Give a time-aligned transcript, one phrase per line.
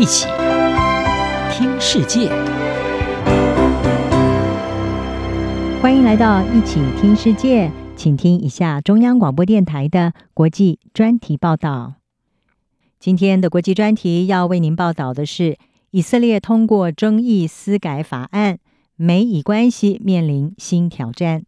[0.00, 0.26] 一起
[1.52, 2.30] 听世界，
[5.82, 11.96] 欢迎来到一起听世界，请听一下中央广播电台的国际专题报道。
[12.98, 15.58] 今天的国际专题要为您报道的是：
[15.90, 18.58] 以色列通过争议司改法案，
[18.96, 21.42] 美以关系面临新挑战。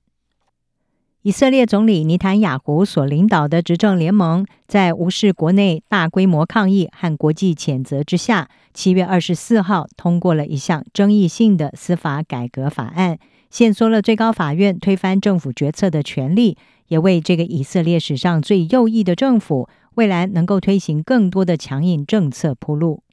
[1.25, 16.59] 以色列总理尼坦雅胡所领导的执政联盟，在无视国内大规模抗议和国际谴责之下，七月二十四号通过了一项争议性的司法改革法案，限缩了最高法院推翻政府决策的权利，
[16.89, 23.05] 也为这个以色列史上最右翼的政府未来能够推行更多的强硬政策铺路。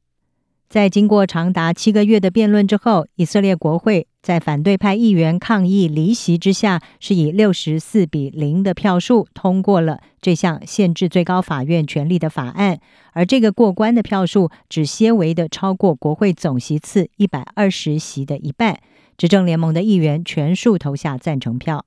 [0.68, 12.80] 在经过长达七个月的辩论之后，以色列国会在反对派议员抗议离席之下，是以六十四比零的票数通过了这项限制最高法院权力的法案。
[13.14, 18.80] 而这个过关的票数只些微的超过国会总席次一百二十席的一半，
[19.18, 21.86] 执政联盟的议员全数投下赞成票。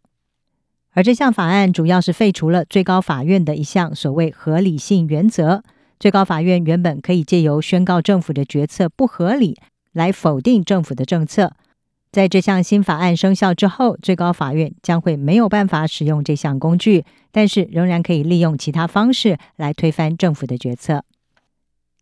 [0.92, 5.62] 而这项法案主要是废除了最高法院的一项所谓合理性原则。
[6.00, 9.56] 最高法院原本可以借由宣告政府的决策不合理
[9.92, 11.54] 来否定政府的政策，
[12.12, 21.04] 在这项新法案生效之后，最高法院将会没有办法使用这项工具，但是仍然可以利用其他方式来推翻政府的决策。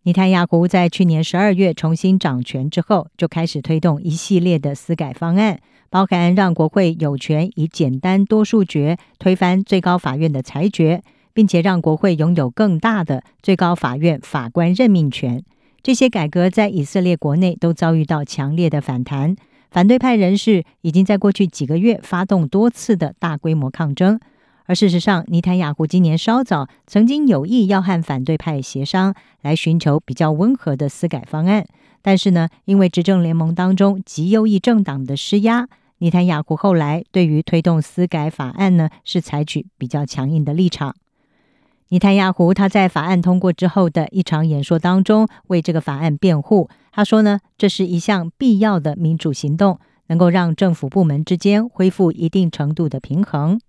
[0.03, 11.03] 尼坦雅胡在去年十二月重新掌权之后，就开始推动一系列的私改方案，包含让国会有权以简单多数决推翻最高法院的裁决。
[11.33, 15.45] 并且让国会拥有更大的最高法院法官任命权。
[15.81, 19.37] 这些改革在以色列国内都遭遇到强烈的反弹，
[19.71, 24.19] 反对派人士已经在过去几个月发动多次的大规模抗争。
[24.67, 31.67] 而事实上，尼坦雅胡今年稍早曾经有意要和反对派协商，来寻求比较温和的司改方案。
[32.03, 35.67] 但是呢，因为执政联盟当中极右翼政党的施压，
[35.99, 40.95] 尼坦雅胡后来对于推动司改法案呢，是采取比较强硬的立场。
[41.89, 46.69] 尼坦雅胡他在法案通过之后的一场演说当中，为这个法案辩护。
[46.93, 49.79] 他说呢，这是一项必要的民主行动，
[50.09, 53.61] 能够让政府部门之间恢复一定程度的平衡。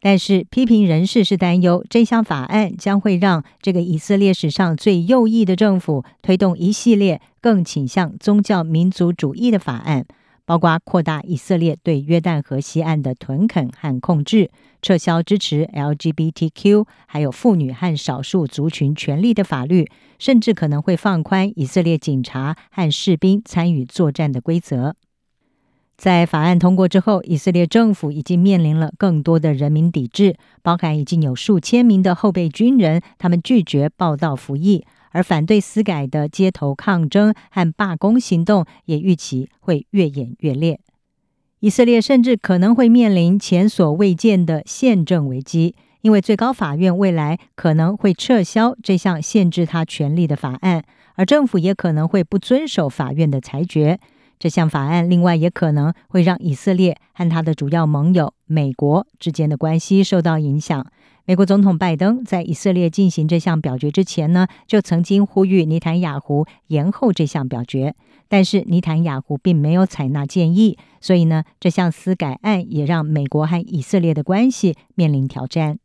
[0.00, 10.04] 但是，批评人士是担忧这项法案将会让这个以色列史上最右翼的政府推动一系列更倾向宗教民族主义的法案。
[10.46, 14.50] 包括扩大以色列对约旦河西岸的屯垦和控制，
[14.84, 24.94] 撤销支持 LGBTQ 还有妇女和少数族群权利的法律，甚至可能会放宽以色列警察和士兵参与作战的规则。
[25.96, 34.84] 在法案通过之后，以色列政府已经面临了更多的人民抵制，包含已经有数千名的后备军人，他们拒绝报到服役。
[35.12, 40.78] 而反对私改的街头抗争和罢工行动也预期会越演越烈。
[41.64, 53.98] 以色列甚至可能会面临前所未见的宪政危机，因为最高法院未来可能会撤销这项限制他权利的法案，而政府也可能会不遵守法院的裁决。
[54.44, 60.86] 这项法案另外也可能会让以色列和他的主要盟友美国之间的关系受到影响。
[61.24, 67.94] 美国总统拜登在以色列进行这项表决之前呢，就曾经呼吁尼坦雅胡延后这项表决，
[68.28, 75.78] 但是尼坦雅胡并没有采纳建议，所以呢，这项司改案也让美国和以色列的关系面临挑战。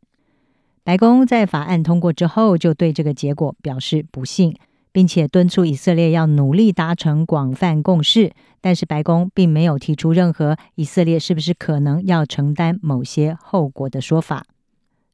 [0.84, 4.54] 白宫在法案通过之后，就对这个结果表示不幸，
[4.92, 14.44] 并且敦促以色列要努力达成广泛共识，但是白宫并没有提出任何以色列是不是可能要承担某些后果的说法。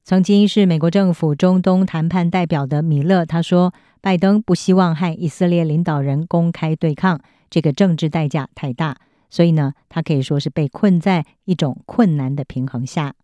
[0.04, 7.20] 曾经是美国政府中东谈判代表的米勒他说：“拜登不希望和以色列领导人公开对抗，
[7.50, 8.96] 这个政治代价太大，
[9.30, 13.14] 所以呢，他可以说是被困在一种困难的平衡下。”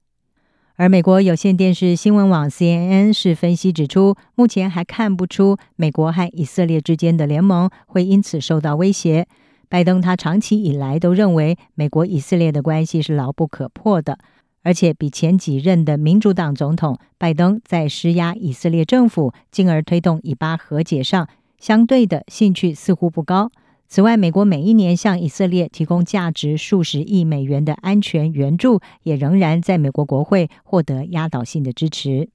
[0.76, 9.26] 而美国有线电视新闻网 CNN 是分析指出，目前还看不出美国和以色列之间的联盟会因此受到威胁。
[9.68, 14.18] 拜登他长期以来都认为，美国以色列的关系是牢不可破的。
[14.64, 21.28] 而且比前几任的民主党总统拜登在施压以色列政府，进而推动以巴和解上，
[21.58, 23.50] 相对的兴趣似乎不高。
[23.94, 32.30] 此外，美国每一年向以色列提供价值数十亿美元的安全援助，也仍然在美国国会获得压倒性的支持。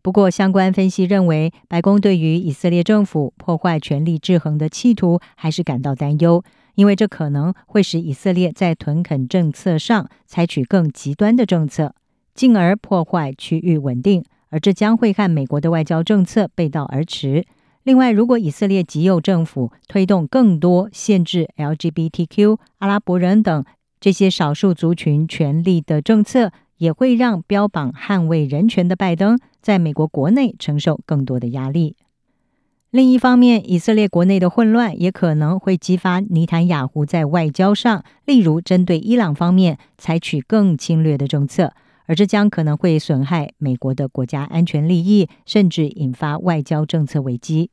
[0.00, 6.42] 不过，相关分析认为，白宫对于以色列政府破坏权力制衡的企图还是感到担忧。
[6.76, 11.94] 因为这可能会使以色列在屯垦政策上采取更极端的政策，
[12.32, 17.44] 进而破坏区域稳定，而这将会和美国的外交政策背道而驰。
[17.86, 23.64] 另外，如果以色列极右政府推动更多限制 LGBTQ、阿拉伯人等
[24.00, 31.94] 这些少数族群权利的政策，也会让标榜捍卫人权的拜登在美国国内承受更多的压力。
[32.90, 41.72] 另一方面，以色列国内的混乱也可能会激发尼坦雅胡在外交上，例如针对伊朗方面采取更侵略的政策。
[42.06, 47.70] 而这将可能会损害美国的国家安全利益，甚至引发外交政策危机。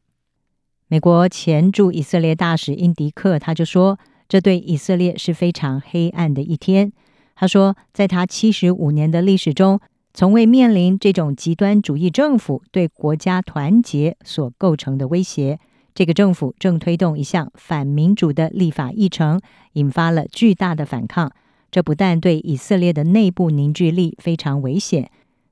[0.88, 3.97] 美国前驻以色列大使英迪克他就说
[4.30, 6.91] ：“这对以色列是非常黑暗的一天。”
[7.35, 9.80] 他说：“在他七十五年的历史中，
[10.13, 15.59] 从未面临这种极端主义政府对国家团结所构成的威胁。
[15.95, 19.39] 这个政府正推动一项反民主的立法议程，
[19.74, 21.31] 引发了巨大的反抗。”
[21.71, 25.09] 这不但对以色列的内部凝聚力非常危险，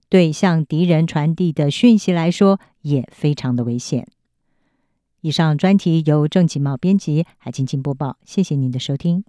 [0.08, 4.08] 对向敌人传递的讯息来说也非常的危险。
[5.22, 8.18] 以上专题由郑启茂编辑，海清清播报。
[8.26, 9.24] 谢谢您的收听。